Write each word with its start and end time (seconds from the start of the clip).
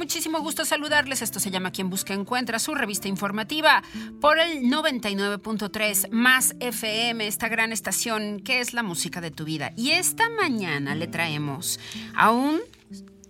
muchísimo 0.00 0.40
gusto 0.40 0.64
saludarles. 0.64 1.20
Esto 1.20 1.40
se 1.40 1.50
llama 1.50 1.72
Quien 1.72 1.90
Busca 1.90 2.14
Encuentra, 2.14 2.58
su 2.58 2.74
revista 2.74 3.06
informativa 3.06 3.82
por 4.18 4.38
el 4.38 4.62
99.3 4.62 6.08
más 6.10 6.56
FM, 6.58 7.26
esta 7.26 7.50
gran 7.50 7.70
estación 7.70 8.40
que 8.40 8.60
es 8.60 8.72
la 8.72 8.82
música 8.82 9.20
de 9.20 9.30
tu 9.30 9.44
vida. 9.44 9.74
Y 9.76 9.90
esta 9.90 10.30
mañana 10.30 10.94
le 10.94 11.06
traemos 11.06 11.78
a 12.16 12.30
un 12.30 12.60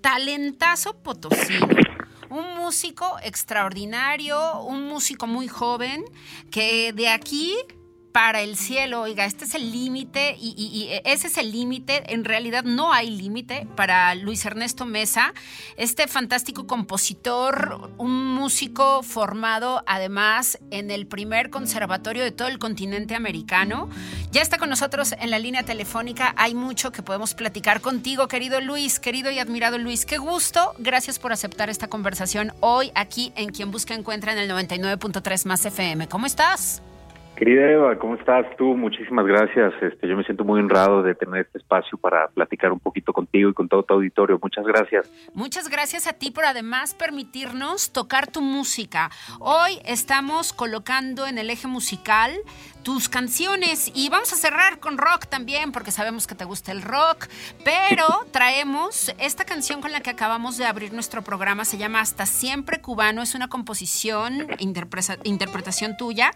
talentazo 0.00 0.94
potosino 1.02 1.66
un 2.30 2.56
músico 2.56 3.16
extraordinario, 3.24 4.62
un 4.62 4.86
músico 4.86 5.26
muy 5.26 5.48
joven 5.48 6.04
que 6.52 6.92
de 6.92 7.08
aquí 7.08 7.56
para 8.12 8.40
el 8.40 8.56
cielo, 8.56 9.02
oiga, 9.02 9.24
este 9.24 9.44
es 9.44 9.54
el 9.54 9.70
límite 9.70 10.36
y, 10.38 10.88
ese 11.04 11.28
es 11.28 11.38
el 11.38 11.52
límite, 11.52 12.12
en 12.12 12.24
realidad 12.24 12.64
no 12.64 12.92
hay 12.92 13.10
límite 13.10 13.66
para 13.76 14.14
Luis 14.14 14.44
Ernesto 14.44 14.84
Mesa, 14.84 15.32
este 15.76 16.08
fantástico 16.08 16.66
compositor, 16.66 17.90
un 17.98 18.34
músico 18.34 19.02
formado 19.02 19.82
además 19.86 20.58
en 20.70 20.90
el 20.90 21.06
primer 21.06 21.50
conservatorio 21.50 22.24
de 22.24 22.32
todo 22.32 22.48
el 22.48 22.58
continente 22.58 23.14
americano. 23.14 23.88
Ya 24.32 24.42
está 24.42 24.58
con 24.58 24.70
nosotros 24.70 25.14
en 25.18 25.30
la 25.30 25.38
línea 25.38 25.62
telefónica, 25.62 26.34
hay 26.36 26.54
mucho 26.54 26.92
que 26.92 27.02
podemos 27.02 27.34
platicar 27.34 27.80
contigo, 27.80 28.28
querido 28.28 28.60
Luis, 28.60 28.98
querido 28.98 29.30
y 29.30 29.38
admirado 29.38 29.78
Luis, 29.78 30.04
qué 30.04 30.18
gusto, 30.18 30.74
gracias 30.78 31.18
por 31.18 31.32
aceptar 31.32 31.70
esta 31.70 31.88
conversación 31.88 32.52
hoy 32.60 32.90
aquí 32.94 33.32
en 33.36 33.50
Quien 33.50 33.70
Busca 33.70 33.94
Encuentra 33.94 34.32
en 34.32 34.38
el 34.38 34.50
99.3 34.50 35.46
más 35.46 35.64
FM. 35.64 36.08
¿Cómo 36.08 36.26
estás? 36.26 36.82
Querida 37.40 37.70
Eva, 37.70 37.98
¿cómo 37.98 38.16
estás 38.16 38.44
tú? 38.58 38.76
Muchísimas 38.76 39.24
gracias. 39.24 39.72
Este, 39.80 40.06
yo 40.06 40.14
me 40.14 40.24
siento 40.24 40.44
muy 40.44 40.60
honrado 40.60 41.02
de 41.02 41.14
tener 41.14 41.46
este 41.46 41.56
espacio 41.56 41.96
para 41.96 42.28
platicar 42.28 42.70
un 42.70 42.78
poquito 42.78 43.14
contigo 43.14 43.48
y 43.48 43.54
con 43.54 43.66
todo 43.66 43.82
tu 43.82 43.94
auditorio. 43.94 44.38
Muchas 44.42 44.66
gracias. 44.66 45.10
Muchas 45.32 45.70
gracias 45.70 46.06
a 46.06 46.12
ti 46.12 46.30
por 46.30 46.44
además 46.44 46.92
permitirnos 46.92 47.94
tocar 47.94 48.26
tu 48.26 48.42
música. 48.42 49.10
Hoy 49.38 49.78
estamos 49.86 50.52
colocando 50.52 51.26
en 51.26 51.38
el 51.38 51.48
eje 51.48 51.66
musical 51.66 52.32
tus 52.82 53.08
canciones 53.08 53.92
y 53.94 54.08
vamos 54.08 54.32
a 54.32 54.36
cerrar 54.36 54.78
con 54.80 54.96
rock 54.96 55.26
también 55.26 55.72
porque 55.72 55.90
sabemos 55.90 56.26
que 56.26 56.34
te 56.34 56.44
gusta 56.44 56.72
el 56.72 56.82
rock, 56.82 57.26
pero 57.64 58.06
traemos 58.32 59.14
esta 59.18 59.44
canción 59.44 59.80
con 59.80 59.92
la 59.92 60.00
que 60.00 60.10
acabamos 60.10 60.56
de 60.56 60.64
abrir 60.64 60.92
nuestro 60.92 61.22
programa, 61.22 61.64
se 61.64 61.78
llama 61.78 62.00
Hasta 62.00 62.26
siempre 62.26 62.80
cubano, 62.80 63.22
es 63.22 63.34
una 63.34 63.48
composición, 63.48 64.46
interpretación 64.58 65.96
tuya 65.96 66.30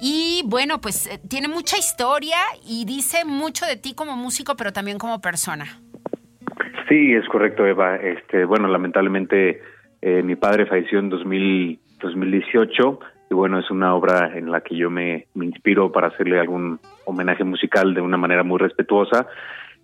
y 0.00 0.42
bueno, 0.46 0.80
pues 0.80 1.06
eh, 1.06 1.20
tiene 1.28 1.48
mucha 1.48 1.76
historia 1.76 2.38
y 2.64 2.84
dice 2.84 3.24
mucho 3.24 3.66
de 3.66 3.76
ti 3.76 3.94
como 3.94 4.16
músico, 4.16 4.54
pero 4.56 4.72
también 4.72 4.98
como 4.98 5.20
persona. 5.20 5.64
Sí, 6.88 7.14
es 7.14 7.26
correcto, 7.28 7.66
Eva. 7.66 7.96
Este, 7.96 8.44
bueno, 8.44 8.68
lamentablemente 8.68 9.60
eh, 10.00 10.22
mi 10.22 10.36
padre 10.36 10.66
falleció 10.66 11.00
en 11.00 11.08
2000, 11.08 11.80
2018 12.00 13.00
y 13.30 13.34
bueno, 13.34 13.58
es 13.58 13.70
una 13.70 13.94
obra 13.94 14.36
en 14.36 14.50
la 14.52 14.60
que 14.60 14.76
yo 14.76 14.88
me, 14.88 15.26
inspiro 15.34 15.90
para 15.90 16.08
hacerle 16.08 16.38
algún 16.38 16.78
homenaje 17.06 17.42
musical 17.42 17.92
de 17.92 18.00
una 18.00 18.16
manera 18.16 18.44
muy 18.44 18.58
respetuosa. 18.58 19.26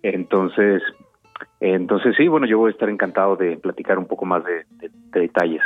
Entonces, 0.01 0.81
entonces 1.59 2.15
sí, 2.15 2.27
bueno, 2.27 2.47
yo 2.47 2.57
voy 2.57 2.69
a 2.69 2.71
estar 2.71 2.89
encantado 2.89 3.35
de 3.35 3.57
platicar 3.57 3.97
un 3.99 4.05
poco 4.05 4.25
más 4.25 4.43
de, 4.45 4.65
detalles. 5.11 5.61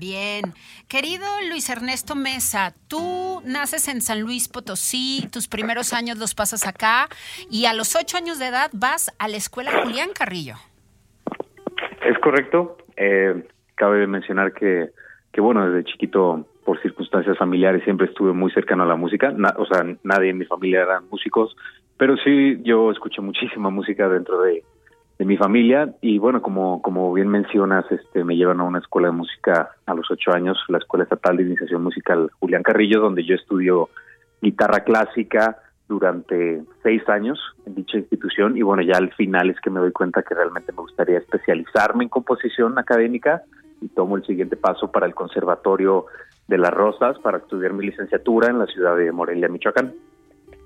Bien. 0.00 0.54
Querido 0.88 1.26
Luis 1.50 1.68
Ernesto 1.68 2.14
Mesa, 2.14 2.72
tú 2.88 3.42
naces 3.44 3.86
en 3.86 4.00
San 4.00 4.22
Luis 4.22 4.48
Potosí, 4.48 5.28
tus 5.30 5.46
primeros 5.46 5.92
años 5.92 6.16
los 6.16 6.34
pasas 6.34 6.66
acá 6.66 7.08
y 7.50 7.66
a 7.66 7.74
los 7.74 7.94
ocho 7.94 8.16
años 8.16 8.38
de 8.38 8.46
edad 8.46 8.70
vas 8.72 9.14
a 9.18 9.28
la 9.28 9.36
escuela 9.36 9.70
Julián 9.82 10.08
Carrillo. 10.14 10.54
Es 12.02 12.18
correcto. 12.20 12.78
Eh, 12.96 13.46
cabe 13.74 14.06
mencionar 14.06 14.54
que, 14.54 14.88
que, 15.32 15.42
bueno, 15.42 15.70
desde 15.70 15.90
chiquito 15.90 16.46
por 16.64 16.80
circunstancias 16.80 17.36
familiares 17.36 17.84
siempre 17.84 18.06
estuve 18.06 18.32
muy 18.32 18.50
cercano 18.52 18.84
a 18.84 18.86
la 18.86 18.96
música, 18.96 19.34
o 19.58 19.66
sea, 19.66 19.84
nadie 20.02 20.30
en 20.30 20.38
mi 20.38 20.46
familia 20.46 20.82
eran 20.82 21.08
músicos, 21.10 21.54
pero 21.98 22.16
sí 22.16 22.58
yo 22.62 22.90
escuché 22.90 23.20
muchísima 23.20 23.68
música 23.68 24.08
dentro 24.08 24.40
de, 24.40 24.64
mi 25.24 25.36
familia 25.36 25.94
y 26.00 26.18
bueno, 26.18 26.40
como, 26.40 26.80
como 26.82 27.12
bien 27.12 27.28
mencionas, 27.28 27.84
este, 27.90 28.24
me 28.24 28.36
llevan 28.36 28.60
a 28.60 28.64
una 28.64 28.78
escuela 28.78 29.08
de 29.08 29.14
música 29.14 29.70
a 29.86 29.94
los 29.94 30.10
ocho 30.10 30.32
años, 30.32 30.58
la 30.68 30.78
Escuela 30.78 31.04
Estatal 31.04 31.36
de 31.36 31.42
Iniciación 31.42 31.82
Musical 31.82 32.30
Julián 32.40 32.62
Carrillo, 32.62 33.00
donde 33.00 33.24
yo 33.24 33.34
estudio 33.34 33.90
guitarra 34.40 34.84
clásica 34.84 35.58
durante 35.88 36.62
seis 36.82 37.06
años 37.08 37.38
en 37.66 37.74
dicha 37.74 37.98
institución 37.98 38.56
y 38.56 38.62
bueno, 38.62 38.82
ya 38.82 38.96
al 38.96 39.12
final 39.14 39.50
es 39.50 39.60
que 39.60 39.70
me 39.70 39.80
doy 39.80 39.92
cuenta 39.92 40.22
que 40.22 40.34
realmente 40.34 40.72
me 40.72 40.82
gustaría 40.82 41.18
especializarme 41.18 42.04
en 42.04 42.10
composición 42.10 42.78
académica 42.78 43.42
y 43.80 43.88
tomo 43.88 44.16
el 44.16 44.24
siguiente 44.24 44.56
paso 44.56 44.90
para 44.90 45.06
el 45.06 45.14
Conservatorio 45.14 46.06
de 46.46 46.58
las 46.58 46.70
Rosas 46.70 47.18
para 47.18 47.38
estudiar 47.38 47.72
mi 47.72 47.86
licenciatura 47.86 48.48
en 48.48 48.58
la 48.58 48.66
ciudad 48.66 48.96
de 48.96 49.10
Morelia, 49.12 49.48
Michoacán. 49.48 49.92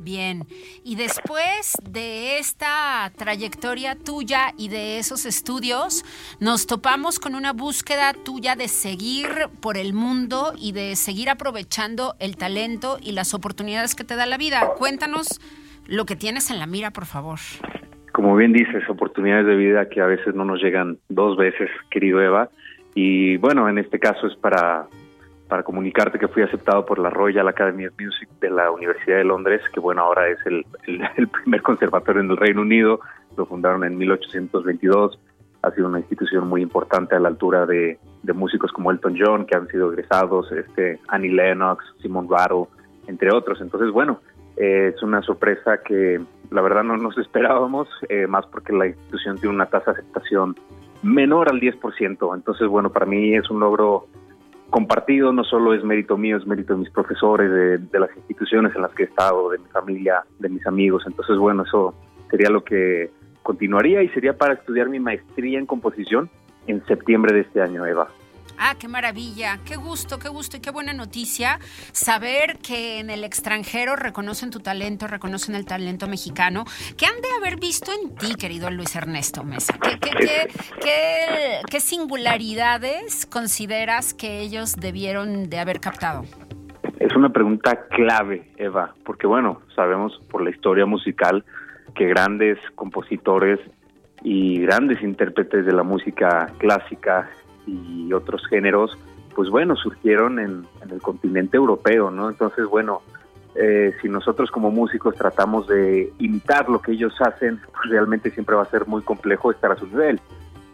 Bien, 0.05 0.45
y 0.85 0.97
después 0.97 1.79
de 1.83 2.37
esta 2.39 3.11
trayectoria 3.17 3.97
tuya 3.97 4.53
y 4.59 4.69
de 4.69 4.99
esos 4.99 5.25
estudios, 5.25 6.05
nos 6.41 6.67
topamos 6.67 7.19
con 7.19 7.35
una 7.35 7.55
búsqueda 7.55 8.13
tuya 8.13 8.55
de 8.55 8.69
seguir 8.69 9.29
por 9.63 9.79
el 9.79 9.95
mundo 9.95 10.53
y 10.59 10.73
de 10.73 10.95
seguir 10.97 11.31
aprovechando 11.31 12.17
el 12.19 12.37
talento 12.37 12.99
y 13.01 13.13
las 13.13 13.33
oportunidades 13.33 13.95
que 13.95 14.05
te 14.05 14.15
da 14.15 14.27
la 14.27 14.37
vida. 14.37 14.75
Cuéntanos 14.77 15.41
lo 15.87 16.05
que 16.05 16.17
tienes 16.17 16.51
en 16.51 16.59
la 16.59 16.67
mira, 16.67 16.91
por 16.91 17.07
favor. 17.07 17.39
Como 18.13 18.37
bien 18.37 18.53
dices, 18.53 18.87
oportunidades 18.91 19.47
de 19.47 19.57
vida 19.57 19.89
que 19.89 20.03
a 20.03 20.07
veces 20.07 20.35
no 20.35 20.45
nos 20.45 20.63
llegan 20.63 20.99
dos 21.09 21.39
veces, 21.39 21.71
querido 21.91 22.21
Eva. 22.21 22.51
Y 22.95 23.39
bueno, 23.39 23.71
en 23.71 23.79
este 23.79 23.99
caso 23.99 24.27
es 24.27 24.37
para 24.37 24.87
para 25.49 25.63
comunicarte 25.63 26.19
que 26.19 26.29
fui 26.29 26.43
aceptado 26.43 26.85
por 26.87 26.99
la 26.99 27.11
Royal 27.11 27.47
Academy 27.49 27.87
of 27.87 27.95
Music 27.99 28.29
de 28.41 28.51
la 28.51 28.71
Universidad 28.71 29.19
de 29.19 29.25
Londres, 29.25 29.63
que 29.73 29.81
bueno, 29.81 30.03
ahora 30.03 30.29
es 30.29 30.39
el, 30.47 30.65
el, 30.87 31.29
primer 31.43 31.63
conservatorio 31.63 32.23
en 32.23 32.31
el 32.31 32.37
Reino 32.37 32.63
Unido, 32.63 33.01
lo 33.37 33.47
fundaron 33.47 33.85
en 33.85 33.97
1822, 33.99 35.19
ha 35.63 35.71
sido 35.71 35.89
una 35.89 36.01
institución 36.01 36.49
muy 36.49 36.63
importante 36.63 37.15
a 37.15 37.21
la 37.21 37.29
altura 37.29 37.67
de, 37.67 37.99
de 38.23 38.33
músicos 38.33 38.73
como 38.73 38.91
Elton 38.91 39.17
John, 39.19 39.47
que 39.47 39.57
han 39.57 39.69
sido 39.69 39.93
egresados, 39.93 40.51
este, 40.53 40.99
Annie 41.09 41.33
Lennox, 41.33 41.85
Simon 42.01 42.29
Rattle, 42.29 42.67
entre 43.07 43.33
otros. 43.33 43.61
Entonces, 43.61 43.91
bueno, 43.91 44.21
eh, 44.57 44.93
es 44.95 45.03
una 45.03 45.23
sorpresa 45.23 45.79
que 45.79 46.21
la 46.51 46.63
verdad 46.63 46.85
no 46.85 46.97
nos 46.97 47.17
esperábamos, 47.19 47.89
eh, 48.09 48.27
más 48.27 48.47
porque 48.47 48.73
la 48.73 48.87
institución 48.87 49.39
tiene 49.39 49.55
una 49.55 49.67
tasa 49.67 49.93
de 49.93 50.01
aceptación 50.01 50.57
menor 51.03 51.51
al 51.51 51.61
10%. 51.61 52.35
Entonces, 52.35 52.69
bueno, 52.69 52.91
para 52.91 53.07
mí 53.07 53.35
es 53.35 53.51
un 53.51 53.61
logro 53.61 54.07
compartido, 54.75 55.33
no 55.33 55.45
solo 55.45 55.73
es 55.73 55.85
mérito 55.85 56.19
mío, 56.19 56.37
es 56.37 56.49
mérito 56.49 56.73
de 56.73 56.81
mis 56.81 56.91
profesores, 56.91 57.49
de, 57.49 58.01
las 58.01 58.11
instituciones 58.17 58.75
en 58.75 58.83
las 58.83 58.93
que 58.93 59.05
he 59.05 59.07
estado, 59.07 59.49
de 59.51 59.59
mi 59.59 59.67
familia, 59.67 60.25
de 60.41 60.49
mis 60.49 60.67
amigos. 60.67 61.05
Entonces, 61.07 61.37
bueno, 61.37 61.63
eso 61.63 61.95
sería 62.29 62.51
lo 62.51 62.65
que 62.65 63.09
continuaría 63.45 64.03
y 64.03 64.09
sería 64.09 64.37
para 64.37 64.55
estudiar 64.55 64.89
mi 64.89 64.99
maestría 64.99 65.61
en 65.61 65.67
composición 65.67 66.29
en 66.67 66.85
septiembre 66.87 67.33
de 67.33 67.43
este 67.43 67.63
año, 67.63 67.87
Eva. 67.87 68.09
Ah, 68.59 68.77
qué 68.79 68.89
maravilla, 68.89 69.59
qué 69.65 69.77
gusto, 69.77 70.19
qué 70.19 70.29
gusto 70.29 70.57
y 70.57 70.61
qué 70.61 70.71
buena 70.71 70.93
noticia 70.93 71.59
saber 71.93 72.59
que 72.59 73.01
en 73.01 73.11
el 73.11 73.25
extranjero 73.25 73.97
reconocen 73.97 74.51
tu 74.51 74.61
talento, 74.61 75.07
reconocen 75.07 75.55
el 75.55 75.65
talento 75.65 76.07
mexicano, 76.07 76.65
que 76.97 77.07
han 77.07 77.21
de 77.21 77.29
haber 77.39 77.59
visto 77.59 77.91
en 77.93 78.15
ti, 78.15 78.35
querido 78.35 78.71
Luis 78.71 78.95
Ernesto 78.97 79.45
Mesa. 79.45 79.75
¿Qué, 79.81 79.99
qué, 79.99 80.49
qué, 80.81 81.61
qué 81.69 81.81
singularidades 81.81 83.27
consideras 83.27 84.15
que 84.15 84.41
ellos 84.41 84.77
debieron 84.77 85.51
de 85.51 85.59
haber 85.59 85.81
captado? 85.81 86.25
Es 87.01 87.15
una 87.17 87.31
pregunta 87.31 87.87
clave, 87.89 88.51
Eva, 88.57 88.95
porque 89.05 89.27
bueno, 89.27 89.61
sabemos 89.75 90.19
por 90.31 90.43
la 90.43 90.51
historia 90.51 90.87
musical 90.87 91.45
que 91.95 92.07
grandes 92.07 92.59
compositores 92.75 93.61
y 94.23 94.61
grandes 94.61 95.03
intérpretes 95.03 95.67
de 95.67 95.73
la 95.73 95.83
música 95.83 96.51
clásica 96.59 97.31
y 97.67 98.13
otros 98.13 98.47
géneros, 98.49 98.99
pues 99.35 99.51
bueno, 99.51 99.77
surgieron 99.77 100.39
en, 100.39 100.67
el 100.91 101.01
continente 101.01 101.57
europeo, 101.57 102.11
¿no? 102.11 102.29
Entonces, 102.29 102.67
bueno, 102.67 103.03
eh, 103.55 103.93
si 104.01 104.09
nosotros 104.09 104.51
como 104.51 104.71
músicos 104.71 105.15
tratamos 105.15 105.67
de 105.69 106.13
imitar 106.19 106.69
lo 106.69 106.81
que 106.81 106.93
ellos 106.93 107.15
hacen, 107.21 107.59
pues 107.59 107.91
realmente 107.91 108.31
siempre 108.31 108.57
va 108.57 108.63
a 108.63 108.71
ser 108.71 108.87
muy 108.87 109.03
complejo 109.03 109.51
estar 109.51 109.73
a 109.73 109.77
su 109.77 109.87
nivel. 109.87 110.21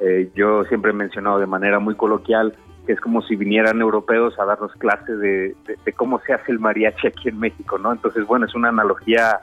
Eh, 0.01 0.31
yo 0.35 0.65
siempre 0.65 0.91
he 0.91 0.95
mencionado 0.95 1.39
de 1.39 1.47
manera 1.47 1.79
muy 1.79 1.95
coloquial 1.95 2.55
que 2.87 2.93
es 2.93 3.01
como 3.01 3.23
si 3.23 3.37
vinieran 3.37 3.81
europeos 3.81 4.39
a 4.39 4.45
darnos 4.45 4.73
clases 4.75 5.19
de, 5.21 5.55
cómo 5.97 6.21
se 6.21 6.33
hace 6.33 6.53
el 6.53 6.59
mariachi 6.59 7.09
aquí 7.09 7.29
en 7.29 7.39
México, 7.39 7.79
¿no? 7.79 7.93
Entonces, 7.93 8.27
bueno, 8.27 8.47
es 8.47 8.55
una 8.55 8.71
analogía 8.71 9.41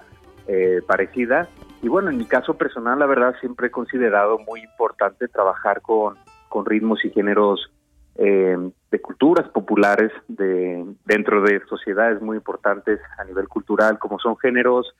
eh, 0.47 0.81
parecida. 0.85 1.47
Y 1.81 1.87
bueno, 1.87 2.09
en 2.09 2.17
mi 2.17 2.25
caso 2.25 2.55
personal, 2.55 2.97
la 2.97 3.05
verdad, 3.05 3.35
siempre 3.39 3.67
he 3.67 3.71
considerado 3.71 4.39
muy 4.39 4.61
importante 4.61 5.27
trabajar 5.27 5.81
con 5.81 6.15
con 6.49 6.65
ritmos 6.65 7.03
y 7.05 7.09
géneros 7.09 7.71
eh, 8.15 8.57
de 8.91 9.01
culturas 9.01 9.47
populares 9.49 10.11
de 10.27 10.85
dentro 11.05 11.41
de 11.41 11.61
sociedades 11.67 12.21
muy 12.21 12.37
importantes 12.37 12.99
a 13.17 13.23
nivel 13.25 13.47
cultural, 13.47 13.99
como 13.99 14.19
son 14.19 14.37
géneros 14.37 14.93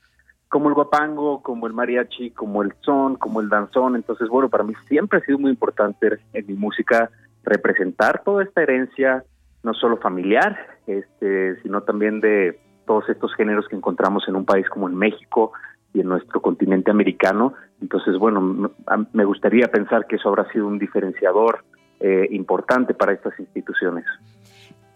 como 0.50 0.70
el 0.70 0.76
guapango, 0.76 1.42
como 1.42 1.68
el 1.68 1.74
mariachi, 1.74 2.32
como 2.32 2.64
el 2.64 2.74
son, 2.82 3.16
como 3.16 3.42
el 3.42 3.50
danzón. 3.50 3.96
Entonces, 3.96 4.30
bueno, 4.30 4.50
para 4.50 4.64
mí 4.64 4.74
siempre 4.88 5.20
ha 5.20 5.26
sido 5.26 5.40
muy 5.40 5.52
importante 5.52 6.20
en 6.34 6.48
mi 6.48 6.54
música 6.54 7.10
representar 7.44 8.24
toda 8.24 8.44
esta 8.44 8.62
herencia, 8.62 9.24
no 9.64 9.74
solo 9.74 9.98
familiar, 9.98 10.58
este, 10.86 11.62
sino 11.62 11.82
también 11.82 12.22
de 12.22 12.60
todos 12.86 13.10
estos 13.10 13.34
géneros 13.36 13.68
que 13.68 13.76
encontramos 13.76 14.28
en 14.28 14.36
un 14.36 14.46
país 14.46 14.68
como 14.70 14.88
en 14.88 14.96
México 14.96 15.52
y 15.94 16.02
en 16.02 16.10
nuestro 16.10 16.42
continente 16.42 16.92
americano 16.92 17.54
entonces, 17.82 18.18
bueno, 18.18 18.72
me 19.14 19.26
gustaría 19.26 19.68
pensar 19.68 20.08
que 20.08 20.16
eso 20.16 20.30
habrá 20.30 20.52
sido 20.52 20.68
un 20.68 20.80
diferenciador 20.80 21.64
eh, 22.00 22.28
importante 22.32 22.94
para 22.94 23.14
estas 23.14 23.40
instituciones. 23.40 24.06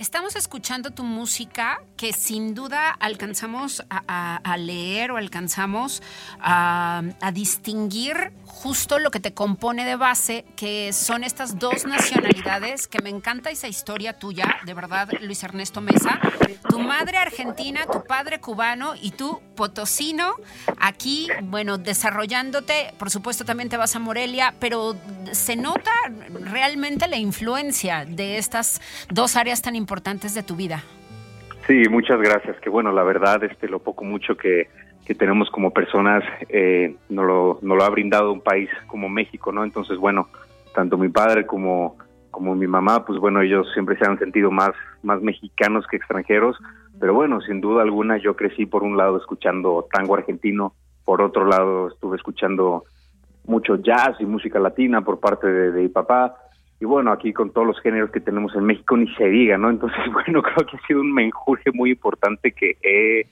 Estamos 0.01 0.35
escuchando 0.35 0.89
tu 0.89 1.03
música 1.03 1.79
que 1.95 2.11
sin 2.11 2.55
duda 2.55 2.89
alcanzamos 2.89 3.85
a, 3.87 4.57
leer 4.57 5.11
o 5.11 5.17
alcanzamos 5.17 6.01
a, 6.39 7.03
distinguir 7.31 8.33
justo 8.43 8.97
lo 8.97 9.11
que 9.11 9.19
te 9.19 9.35
compone 9.35 9.85
de 9.85 9.95
base, 9.95 10.43
que 10.55 10.91
son 10.91 11.23
estas 11.23 11.59
dos 11.59 11.85
nacionalidades, 11.85 12.87
que 12.87 12.99
me 13.03 13.11
encanta 13.11 13.51
esa 13.51 13.67
historia 13.67 14.17
tuya, 14.17 14.55
de 14.65 14.73
verdad, 14.73 15.07
Luis 15.21 15.43
Ernesto 15.43 15.81
Mesa. 15.81 16.19
Tu 16.67 16.79
madre 16.79 17.17
argentina, 17.17 17.81
tu 17.85 18.03
padre 18.03 18.39
cubano 18.39 18.95
y 18.99 19.11
tú 19.11 19.39
potosino, 19.55 20.33
aquí, 20.79 21.27
bueno, 21.43 21.77
desarrollándote, 21.77 22.95
por 22.97 23.11
supuesto 23.11 23.45
también 23.45 23.69
te 23.69 23.77
vas 23.77 23.95
a 23.95 23.99
Morelia, 23.99 24.55
pero 24.59 24.95
se 25.31 25.55
nota 25.55 25.91
realmente 26.39 27.07
la 27.07 27.17
influencia 27.17 28.05
de 28.05 28.37
estas 28.37 28.81
dos 29.09 29.35
áreas 29.35 29.61
tan 29.61 29.75
importantes 29.75 29.90
importantes 29.91 30.33
de 30.33 30.41
tu 30.41 30.55
vida. 30.55 30.81
Sí, 31.67 31.83
muchas 31.89 32.17
gracias. 32.21 32.57
Que 32.61 32.69
bueno, 32.69 32.93
la 32.93 33.03
verdad, 33.03 33.43
este, 33.43 33.67
lo 33.67 33.79
poco 33.79 34.05
mucho 34.05 34.37
que, 34.37 34.69
que 35.05 35.13
tenemos 35.13 35.51
como 35.51 35.71
personas 35.71 36.23
eh, 36.47 36.95
nos, 37.09 37.25
lo, 37.25 37.59
no 37.61 37.75
lo 37.75 37.83
ha 37.83 37.89
brindado 37.89 38.31
un 38.31 38.39
país 38.39 38.69
como 38.87 39.09
México, 39.09 39.51
¿no? 39.51 39.65
Entonces, 39.65 39.97
bueno, 39.97 40.29
tanto 40.73 40.97
mi 40.97 41.09
padre 41.09 41.45
como, 41.45 41.97
como 42.31 42.55
mi 42.55 42.67
mamá, 42.67 43.03
pues 43.05 43.19
bueno, 43.19 43.41
ellos 43.41 43.67
siempre 43.73 43.97
se 43.97 44.05
han 44.05 44.17
sentido 44.17 44.49
más, 44.49 44.71
más 45.03 45.21
mexicanos 45.21 45.85
que 45.87 45.97
extranjeros, 45.97 46.55
pero 46.97 47.13
bueno, 47.13 47.41
sin 47.41 47.59
duda 47.59 47.81
alguna 47.81 48.17
yo 48.17 48.37
crecí 48.37 48.65
por 48.65 48.83
un 48.83 48.95
lado 48.95 49.17
escuchando 49.17 49.89
tango 49.91 50.15
argentino, 50.15 50.73
por 51.03 51.21
otro 51.21 51.45
lado 51.45 51.89
estuve 51.89 52.15
escuchando 52.15 52.85
mucho 53.45 53.75
jazz 53.75 54.15
y 54.21 54.25
música 54.25 54.57
latina 54.57 55.01
por 55.01 55.19
parte 55.19 55.47
de, 55.47 55.71
de 55.73 55.81
mi 55.81 55.89
papá, 55.89 56.37
y 56.81 56.85
bueno, 56.85 57.11
aquí 57.11 57.31
con 57.31 57.51
todos 57.51 57.67
los 57.67 57.79
géneros 57.79 58.09
que 58.09 58.19
tenemos 58.19 58.55
en 58.55 58.63
México 58.63 58.97
ni 58.97 59.07
se 59.13 59.25
diga, 59.25 59.55
¿no? 59.55 59.69
Entonces, 59.69 59.99
bueno, 60.11 60.41
creo 60.41 60.65
que 60.65 60.77
ha 60.77 60.87
sido 60.87 61.01
un 61.01 61.13
menjurje 61.13 61.71
muy 61.71 61.91
importante 61.91 62.51
que 62.51 62.77
he 62.81 63.27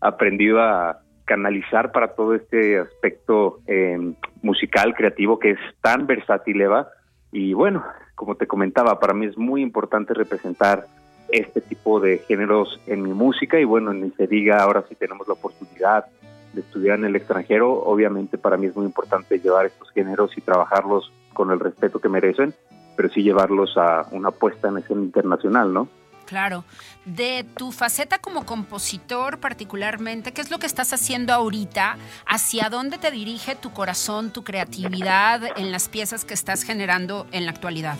aprendido 0.00 0.62
a 0.62 1.00
canalizar 1.26 1.92
para 1.92 2.14
todo 2.14 2.34
este 2.34 2.78
aspecto 2.78 3.60
eh, 3.66 4.14
musical, 4.42 4.94
creativo, 4.94 5.38
que 5.38 5.50
es 5.50 5.58
tan 5.82 6.06
versátil, 6.06 6.62
Eva. 6.62 6.88
Y 7.30 7.52
bueno, 7.52 7.84
como 8.14 8.36
te 8.36 8.46
comentaba, 8.46 8.98
para 8.98 9.12
mí 9.12 9.26
es 9.26 9.36
muy 9.36 9.60
importante 9.60 10.14
representar 10.14 10.86
este 11.28 11.60
tipo 11.60 12.00
de 12.00 12.18
géneros 12.18 12.80
en 12.86 13.02
mi 13.02 13.12
música 13.12 13.60
y 13.60 13.64
bueno, 13.64 13.92
ni 13.92 14.12
se 14.12 14.26
diga, 14.26 14.62
ahora 14.62 14.82
sí 14.88 14.94
tenemos 14.94 15.28
la 15.28 15.34
oportunidad 15.34 16.06
de 16.54 16.62
estudiar 16.62 16.98
en 17.00 17.06
el 17.06 17.16
extranjero, 17.16 17.70
obviamente 17.70 18.38
para 18.38 18.56
mí 18.56 18.66
es 18.66 18.76
muy 18.76 18.86
importante 18.86 19.40
llevar 19.40 19.66
estos 19.66 19.90
géneros 19.90 20.36
y 20.38 20.40
trabajarlos 20.40 21.12
con 21.32 21.50
el 21.50 21.58
respeto 21.58 21.98
que 21.98 22.08
merecen 22.08 22.54
pero 22.96 23.08
sí 23.10 23.22
llevarlos 23.22 23.76
a 23.76 24.06
una 24.10 24.30
puesta 24.30 24.68
en 24.68 24.78
escena 24.78 25.02
internacional, 25.02 25.72
¿no? 25.72 25.88
Claro. 26.26 26.64
De 27.04 27.44
tu 27.56 27.70
faceta 27.70 28.18
como 28.18 28.46
compositor 28.46 29.38
particularmente, 29.38 30.32
¿qué 30.32 30.40
es 30.40 30.50
lo 30.50 30.58
que 30.58 30.66
estás 30.66 30.92
haciendo 30.92 31.32
ahorita? 31.32 31.96
¿Hacia 32.26 32.70
dónde 32.70 32.98
te 32.98 33.10
dirige 33.10 33.54
tu 33.56 33.72
corazón, 33.72 34.32
tu 34.32 34.42
creatividad 34.42 35.42
en 35.56 35.70
las 35.70 35.88
piezas 35.88 36.24
que 36.24 36.34
estás 36.34 36.62
generando 36.62 37.26
en 37.32 37.44
la 37.44 37.50
actualidad? 37.50 37.96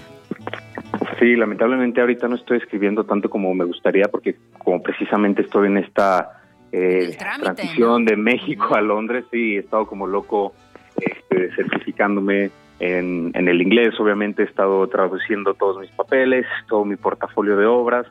Sí, 1.18 1.36
lamentablemente 1.36 2.00
ahorita 2.00 2.28
no 2.28 2.36
estoy 2.36 2.58
escribiendo 2.58 3.04
tanto 3.04 3.30
como 3.30 3.54
me 3.54 3.64
gustaría 3.64 4.06
porque 4.08 4.36
como 4.58 4.82
precisamente 4.82 5.42
estoy 5.42 5.68
en 5.68 5.78
esta 5.78 6.40
eh, 6.72 7.16
transición 7.18 8.04
de 8.04 8.16
México 8.16 8.74
a 8.74 8.80
Londres, 8.80 9.24
sí, 9.30 9.56
he 9.56 9.60
estado 9.60 9.86
como 9.86 10.06
loco 10.06 10.54
este, 10.96 11.54
certificándome 11.54 12.50
en, 12.80 13.32
el 13.34 13.62
inglés, 13.62 13.98
obviamente 14.00 14.42
he 14.42 14.46
estado 14.46 14.86
traduciendo 14.88 15.54
todos 15.54 15.80
mis 15.80 15.90
papeles, 15.92 16.46
todo 16.68 16.84
mi 16.84 16.96
portafolio 16.96 17.56
de 17.56 17.66
obras, 17.66 18.06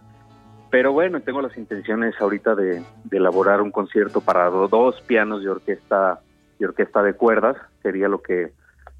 pero 0.69 0.91
bueno, 0.91 1.21
tengo 1.21 1.41
las 1.41 1.57
intenciones 1.57 2.15
ahorita 2.19 2.55
de, 2.55 2.81
elaborar 3.11 3.61
un 3.61 3.71
concierto 3.71 4.21
para 4.21 4.49
dos 4.49 4.99
pianos 5.01 5.43
y 5.43 5.47
orquesta 5.47 6.21
y 6.59 6.65
orquesta 6.65 7.03
de 7.03 7.13
cuerdas, 7.13 7.57
sería 7.81 8.07
lo 8.07 8.21
que 8.21 8.51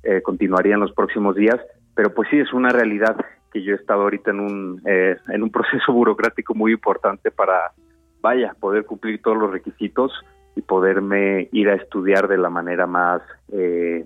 eh, 0.04 0.22
continuaría 0.22 0.76
en 0.76 0.82
los 0.82 0.94
próximos 0.94 1.36
días, 1.36 1.60
pero 1.96 2.14
pues 2.14 2.30
sí 2.30 2.38
es 2.38 2.52
una 2.54 2.70
realidad 2.70 3.16
que 3.52 3.64
yo 3.64 3.74
he 3.74 3.78
estado 3.78 4.02
ahorita 4.02 4.32
en 4.32 4.40
un 4.40 4.82
eh, 4.86 5.16
en 5.30 5.44
un 5.44 5.52
proceso 5.52 5.94
burocrático 5.94 6.54
muy 6.56 6.74
importante 6.74 7.32
para 7.32 7.72
vaya 8.22 8.56
poder 8.60 8.86
cumplir 8.86 9.22
todos 9.22 9.38
los 9.38 9.52
requisitos 9.52 10.12
y 10.56 10.62
poderme 10.62 11.50
ir 11.52 11.70
a 11.70 11.76
estudiar 11.76 12.28
de 12.28 12.38
la 12.38 12.50
manera 12.50 12.86
más 12.88 13.22
eh, 13.52 14.06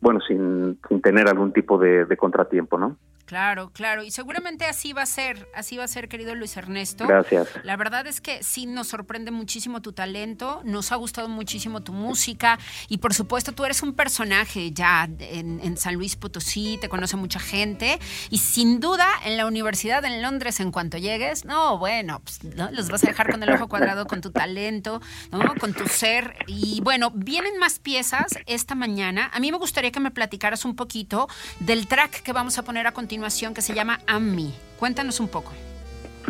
bueno, 0.00 0.20
sin, 0.20 0.78
sin 0.88 1.00
tener 1.02 1.28
algún 1.28 1.52
tipo 1.52 1.78
de, 1.78 2.04
de 2.04 2.16
contratiempo, 2.16 2.78
¿no? 2.78 2.96
Claro, 3.30 3.70
claro. 3.72 4.02
Y 4.02 4.10
seguramente 4.10 4.64
así 4.64 4.92
va 4.92 5.02
a 5.02 5.06
ser, 5.06 5.48
así 5.54 5.76
va 5.76 5.84
a 5.84 5.86
ser, 5.86 6.08
querido 6.08 6.34
Luis 6.34 6.56
Ernesto. 6.56 7.06
Gracias. 7.06 7.46
La 7.62 7.76
verdad 7.76 8.04
es 8.08 8.20
que 8.20 8.42
sí 8.42 8.66
nos 8.66 8.88
sorprende 8.88 9.30
muchísimo 9.30 9.80
tu 9.80 9.92
talento, 9.92 10.62
nos 10.64 10.90
ha 10.90 10.96
gustado 10.96 11.28
muchísimo 11.28 11.80
tu 11.80 11.92
música 11.92 12.58
y 12.88 12.98
por 12.98 13.14
supuesto 13.14 13.52
tú 13.52 13.64
eres 13.64 13.84
un 13.84 13.94
personaje 13.94 14.72
ya 14.72 15.08
en, 15.20 15.76
San 15.76 15.94
Luis 15.94 16.16
Potosí, 16.16 16.76
te 16.80 16.88
conoce 16.88 17.16
mucha 17.16 17.38
gente 17.38 18.00
y 18.30 18.38
sin 18.38 18.80
duda 18.80 19.08
en 19.24 19.36
la 19.36 19.46
universidad 19.46 20.04
en 20.04 20.22
Londres 20.22 20.58
en 20.58 20.72
cuanto 20.72 20.98
llegues, 20.98 21.44
no, 21.44 21.78
bueno, 21.78 22.22
pues, 22.24 22.42
¿no? 22.42 22.72
los 22.72 22.88
vas 22.88 23.04
a 23.04 23.06
dejar 23.06 23.30
con 23.30 23.40
el 23.44 23.52
ojo 23.52 23.68
cuadrado 23.68 24.08
con 24.08 24.22
tu 24.22 24.32
talento, 24.32 25.00
¿no? 25.30 25.54
con 25.54 25.72
tu 25.72 25.86
ser 25.86 26.34
y 26.48 26.80
bueno, 26.80 27.12
vienen 27.14 27.58
más 27.58 27.78
piezas 27.78 28.40
esta 28.46 28.74
mañana. 28.74 29.30
A 29.32 29.38
mí 29.38 29.52
me 29.52 29.58
gustaría 29.58 29.92
que 29.92 30.00
me 30.00 30.10
platicaras 30.10 30.64
un 30.64 30.74
poquito 30.74 31.28
del 31.60 31.86
track 31.86 32.24
que 32.24 32.32
vamos 32.32 32.58
a 32.58 32.64
poner 32.64 32.88
a 32.88 32.92
continuación 32.92 33.19
que 33.54 33.62
se 33.62 33.74
llama 33.74 33.98
Ammi. 34.06 34.54
Cuéntanos 34.78 35.20
un 35.20 35.28
poco. 35.28 35.52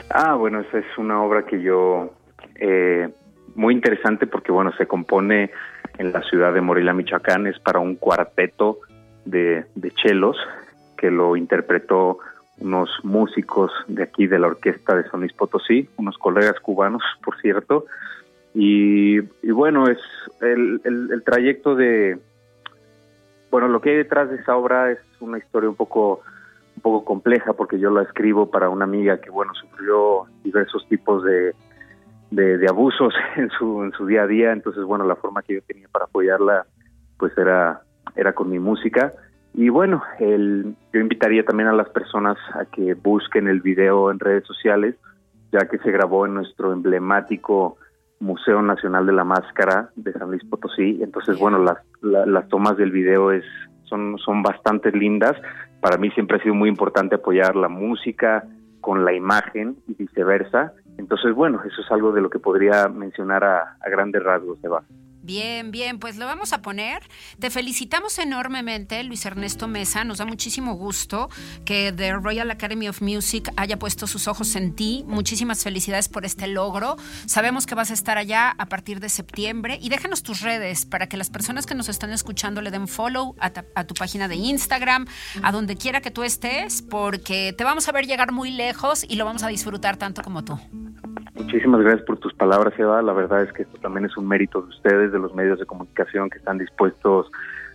Ah, 0.08 0.34
bueno, 0.34 0.60
esa 0.60 0.78
es 0.78 0.98
una 0.98 1.22
obra 1.22 1.44
que 1.46 1.62
yo, 1.62 2.12
eh, 2.56 3.08
muy 3.54 3.74
interesante 3.74 4.26
porque, 4.26 4.52
bueno, 4.52 4.72
se 4.76 4.86
compone 4.86 5.50
en 5.98 6.12
la 6.12 6.22
ciudad 6.22 6.52
de 6.52 6.60
Morelia, 6.60 6.92
Michoacán. 6.92 7.46
Es 7.46 7.58
para 7.58 7.78
un 7.78 7.96
cuarteto 7.96 8.78
de, 9.24 9.64
de 9.74 9.90
chelos 9.92 10.36
que 10.96 11.10
lo 11.10 11.36
interpretó 11.36 12.18
unos 12.58 12.90
músicos 13.02 13.72
de 13.88 14.02
aquí 14.02 14.26
de 14.26 14.38
la 14.38 14.48
orquesta 14.48 14.94
de 14.94 15.08
Sonis 15.08 15.32
Potosí, 15.32 15.88
unos 15.96 16.18
colegas 16.18 16.60
cubanos, 16.60 17.02
por 17.24 17.40
cierto. 17.40 17.86
Y, 18.54 19.18
y 19.18 19.50
bueno, 19.50 19.88
es 19.88 19.98
el, 20.40 20.80
el, 20.84 21.22
trayecto 21.22 21.74
de, 21.74 22.18
bueno, 23.50 23.68
lo 23.68 23.80
que 23.80 23.90
hay 23.90 23.96
detrás 23.96 24.30
de 24.30 24.36
esa 24.36 24.56
obra 24.56 24.90
es 24.90 24.98
una 25.20 25.38
historia 25.38 25.68
un 25.68 25.76
poco, 25.76 26.20
un 26.80 26.82
poco 26.82 27.04
compleja 27.04 27.52
porque 27.52 27.78
yo 27.78 27.90
la 27.90 28.02
escribo 28.02 28.50
para 28.50 28.68
una 28.68 28.84
amiga 28.84 29.20
que, 29.20 29.30
bueno, 29.30 29.52
sufrió 29.54 30.24
diversos 30.42 30.86
tipos 30.88 31.22
de, 31.24 31.54
de, 32.30 32.58
de 32.58 32.66
abusos 32.68 33.14
en 33.36 33.50
su, 33.50 33.82
en 33.84 33.92
su 33.92 34.06
día 34.06 34.22
a 34.22 34.26
día. 34.26 34.52
Entonces, 34.52 34.84
bueno, 34.84 35.04
la 35.04 35.16
forma 35.16 35.42
que 35.42 35.54
yo 35.54 35.62
tenía 35.62 35.88
para 35.88 36.06
apoyarla, 36.06 36.66
pues 37.18 37.36
era, 37.36 37.82
era 38.16 38.32
con 38.32 38.50
mi 38.50 38.58
música 38.58 39.12
y 39.52 39.68
bueno, 39.68 40.02
el, 40.18 40.76
yo 40.92 41.00
invitaría 41.00 41.44
también 41.44 41.68
a 41.68 41.72
las 41.72 41.88
personas 41.88 42.38
a 42.54 42.66
que 42.66 42.94
busquen 42.94 43.48
el 43.48 43.60
video 43.60 44.10
en 44.10 44.20
redes 44.20 44.44
sociales, 44.46 44.94
ya 45.52 45.68
que 45.68 45.78
se 45.78 45.90
grabó 45.90 46.26
en 46.26 46.34
nuestro 46.34 46.72
emblemático 46.72 47.76
Museo 48.20 48.62
Nacional 48.62 49.06
de 49.06 49.12
la 49.12 49.24
Máscara 49.24 49.90
de 49.96 50.12
San 50.12 50.30
Luis 50.30 50.44
Potosí. 50.44 51.00
Entonces, 51.02 51.38
bueno, 51.38 51.58
las, 51.58 51.78
las 52.00 52.48
tomas 52.48 52.76
del 52.76 52.92
video 52.92 53.32
es, 53.32 53.44
son, 53.84 54.18
son 54.18 54.42
bastante 54.42 54.92
lindas. 54.92 55.36
Para 55.80 55.96
mí 55.96 56.10
siempre 56.10 56.36
ha 56.36 56.42
sido 56.42 56.54
muy 56.54 56.68
importante 56.68 57.14
apoyar 57.14 57.56
la 57.56 57.68
música 57.68 58.44
con 58.80 59.04
la 59.04 59.12
imagen 59.12 59.76
y 59.88 59.94
viceversa. 59.94 60.72
Entonces, 60.98 61.34
bueno, 61.34 61.60
eso 61.64 61.80
es 61.80 61.90
algo 61.90 62.12
de 62.12 62.20
lo 62.20 62.30
que 62.30 62.38
podría 62.38 62.88
mencionar 62.88 63.44
a, 63.44 63.76
grandes 63.90 64.22
rasgos, 64.22 64.62
Eva. 64.62 64.82
Bien, 65.22 65.70
bien, 65.70 65.98
pues 65.98 66.16
lo 66.16 66.24
vamos 66.24 66.54
a 66.54 66.62
poner. 66.62 67.02
Te 67.38 67.50
felicitamos 67.50 68.18
enormemente, 68.18 69.02
Luis 69.04 69.26
Ernesto 69.26 69.68
Mesa. 69.68 70.02
Nos 70.02 70.18
da 70.18 70.24
muchísimo 70.24 70.74
gusto 70.74 71.28
que 71.66 71.92
The 71.92 72.14
Royal 72.14 72.50
Academy 72.50 72.88
of 72.88 73.02
Music 73.02 73.52
haya 73.56 73.78
puesto 73.78 74.06
sus 74.06 74.28
ojos 74.28 74.56
en 74.56 74.74
ti. 74.74 75.04
Muchísimas 75.06 75.62
felicidades 75.62 76.08
por 76.08 76.24
este 76.24 76.46
logro. 76.46 76.96
Sabemos 77.26 77.66
que 77.66 77.74
vas 77.74 77.90
a 77.90 77.94
estar 77.94 78.16
allá 78.16 78.54
a 78.56 78.66
partir 78.66 78.98
de 78.98 79.10
septiembre 79.10 79.78
y 79.82 79.90
déjanos 79.90 80.22
tus 80.22 80.40
redes 80.40 80.86
para 80.86 81.06
que 81.06 81.18
las 81.18 81.28
personas 81.28 81.66
que 81.66 81.74
nos 81.74 81.90
están 81.90 82.12
escuchando 82.12 82.62
le 82.62 82.70
den 82.70 82.88
follow 82.88 83.36
a, 83.40 83.52
a 83.74 83.84
tu 83.84 83.94
página 83.94 84.26
de 84.26 84.36
Instagram, 84.36 85.06
a 85.42 85.52
donde 85.52 85.76
quiera 85.76 86.00
que 86.00 86.10
tú 86.10 86.22
estés, 86.22 86.80
porque 86.80 87.54
te 87.56 87.64
vamos 87.64 87.88
a 87.88 87.92
ver 87.92 88.06
llegar 88.06 88.32
muy 88.32 88.50
lejos 88.50 89.04
y 89.06 89.16
lo 89.16 89.26
vamos 89.26 89.42
a 89.42 89.48
disfrutar 89.48 89.98
tanto 89.98 90.22
como 90.22 90.44
tú. 90.44 90.58
Muchísimas 91.50 91.80
gracias 91.80 92.06
por 92.06 92.16
tus 92.18 92.32
palabras, 92.32 92.78
Eva. 92.78 93.02
La 93.02 93.12
verdad 93.12 93.42
es 93.42 93.52
que 93.52 93.62
esto 93.62 93.76
también 93.78 94.04
es 94.04 94.16
un 94.16 94.28
mérito 94.28 94.62
de 94.62 94.68
ustedes, 94.68 95.10
de 95.10 95.18
los 95.18 95.34
medios 95.34 95.58
de 95.58 95.66
comunicación 95.66 96.30
que 96.30 96.38
están 96.38 96.58
dispuestos 96.58 97.28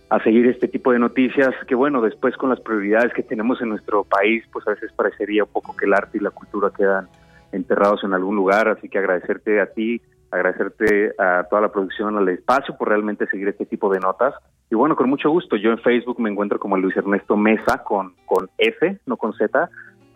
a 0.08 0.18
seguir 0.22 0.46
este 0.46 0.66
tipo 0.66 0.92
de 0.92 0.98
noticias, 0.98 1.50
que 1.68 1.74
bueno, 1.74 2.00
después 2.00 2.34
con 2.38 2.48
las 2.48 2.58
prioridades 2.60 3.12
que 3.12 3.22
tenemos 3.22 3.60
en 3.60 3.68
nuestro 3.68 4.02
país, 4.04 4.42
pues 4.50 4.66
a 4.66 4.70
veces 4.70 4.90
parecería 4.96 5.44
un 5.44 5.50
poco 5.50 5.76
que 5.76 5.84
el 5.84 5.92
arte 5.92 6.16
y 6.16 6.22
la 6.22 6.30
cultura 6.30 6.70
quedan 6.74 7.08
enterrados 7.52 8.02
en 8.02 8.14
algún 8.14 8.34
lugar, 8.34 8.66
así 8.66 8.88
que 8.88 8.98
agradecerte 8.98 9.60
a 9.60 9.66
ti, 9.66 10.00
agradecerte 10.30 11.12
a 11.18 11.44
toda 11.50 11.60
la 11.60 11.70
producción, 11.70 12.16
al 12.16 12.30
espacio 12.30 12.78
por 12.78 12.88
realmente 12.88 13.26
seguir 13.26 13.48
este 13.48 13.66
tipo 13.66 13.92
de 13.92 14.00
notas. 14.00 14.32
Y 14.70 14.74
bueno, 14.74 14.96
con 14.96 15.10
mucho 15.10 15.28
gusto, 15.28 15.54
yo 15.56 15.70
en 15.70 15.80
Facebook 15.80 16.18
me 16.18 16.30
encuentro 16.30 16.58
como 16.58 16.78
Luis 16.78 16.96
Ernesto 16.96 17.36
Mesa 17.36 17.84
con, 17.84 18.14
con 18.24 18.48
F, 18.56 19.00
no 19.04 19.18
con 19.18 19.34
Z, 19.34 19.68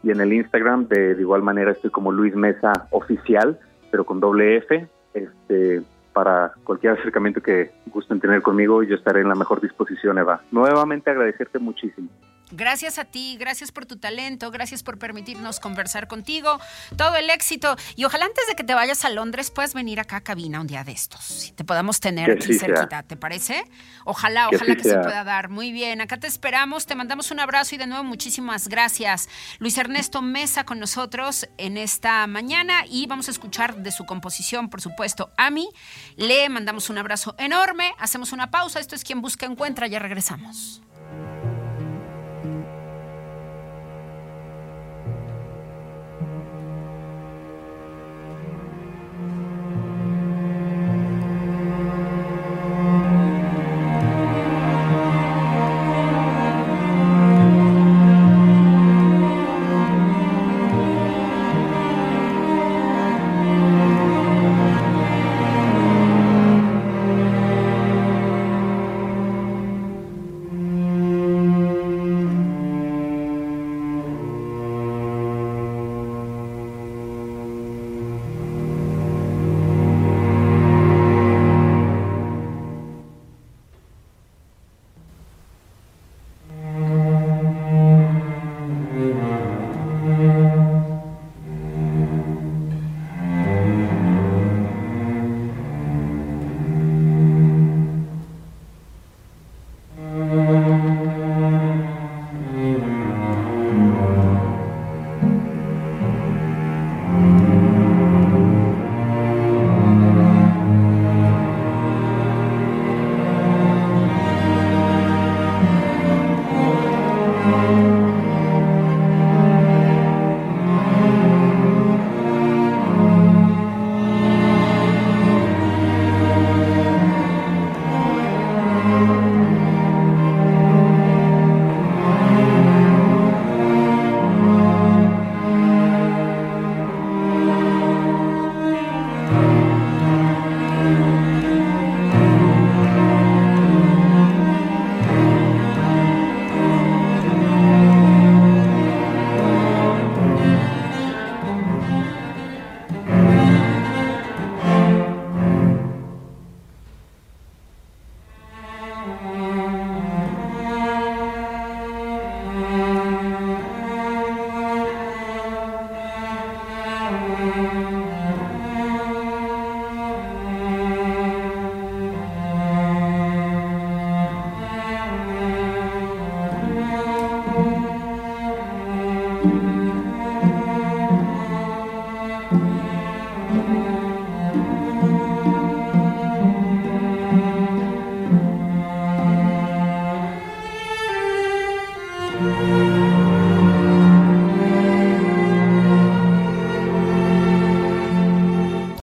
y 0.02 0.10
en 0.10 0.20
el 0.20 0.32
Instagram 0.32 0.88
de, 0.88 1.16
igual 1.18 1.42
manera 1.42 1.72
estoy 1.72 1.90
como 1.90 2.12
Luis 2.12 2.34
Mesa 2.34 2.72
Oficial, 2.90 3.58
pero 3.90 4.04
con 4.04 4.20
doble 4.20 4.56
F. 4.56 4.86
Este, 5.14 5.82
para 6.12 6.52
cualquier 6.64 6.94
acercamiento 6.94 7.40
que 7.40 7.70
gusten 7.86 8.20
tener 8.20 8.42
conmigo, 8.42 8.82
yo 8.82 8.96
estaré 8.96 9.20
en 9.20 9.28
la 9.28 9.34
mejor 9.34 9.60
disposición, 9.60 10.18
Eva. 10.18 10.42
Nuevamente 10.50 11.10
agradecerte 11.10 11.58
muchísimo. 11.58 12.08
Gracias 12.52 12.98
a 12.98 13.04
ti, 13.04 13.36
gracias 13.38 13.72
por 13.72 13.86
tu 13.86 13.96
talento, 13.96 14.50
gracias 14.50 14.82
por 14.82 14.98
permitirnos 14.98 15.60
conversar 15.60 16.08
contigo, 16.08 16.58
todo 16.96 17.16
el 17.16 17.30
éxito 17.30 17.76
y 17.96 18.04
ojalá 18.04 18.26
antes 18.26 18.46
de 18.46 18.54
que 18.54 18.64
te 18.64 18.74
vayas 18.74 19.04
a 19.04 19.10
Londres 19.10 19.50
puedas 19.50 19.74
venir 19.74 20.00
acá 20.00 20.16
a 20.16 20.20
cabina 20.20 20.60
un 20.60 20.66
día 20.66 20.84
de 20.84 20.92
estos 20.92 21.48
y 21.48 21.52
te 21.52 21.64
podamos 21.64 22.00
tener 22.00 22.26
que 22.26 22.32
aquí 22.32 22.52
sí 22.52 22.58
cerquita, 22.58 22.88
sea. 22.88 23.02
¿te 23.02 23.16
parece? 23.16 23.64
Ojalá, 24.04 24.48
Que 24.50 24.56
ojalá 24.56 24.74
sí 24.74 24.82
que 24.82 24.88
se 24.88 24.98
pueda 24.98 25.24
dar. 25.24 25.48
Muy 25.48 25.72
bien, 25.72 26.00
acá 26.00 26.18
te 26.18 26.26
esperamos, 26.26 26.86
te 26.86 26.94
mandamos 26.94 27.30
un 27.30 27.40
abrazo 27.40 27.74
y 27.74 27.78
de 27.78 27.86
nuevo 27.86 28.04
muchísimas 28.04 28.68
gracias. 28.68 29.28
Luis 29.58 29.78
Ernesto 29.78 30.22
Mesa 30.22 30.64
con 30.64 30.80
nosotros 30.80 31.48
en 31.58 31.76
esta 31.76 32.26
mañana 32.26 32.84
y 32.88 33.06
vamos 33.06 33.28
a 33.28 33.30
escuchar 33.30 33.76
de 33.76 33.92
su 33.92 34.06
composición, 34.06 34.70
por 34.70 34.80
supuesto, 34.80 35.30
Ami. 35.36 35.68
Le 36.16 36.48
mandamos 36.48 36.90
un 36.90 36.98
abrazo 36.98 37.34
enorme, 37.38 37.92
hacemos 37.98 38.32
una 38.32 38.50
pausa, 38.50 38.80
esto 38.80 38.94
es 38.94 39.04
quien 39.04 39.20
busca 39.20 39.46
encuentra, 39.46 39.86
ya 39.86 39.98
regresamos. 39.98 40.82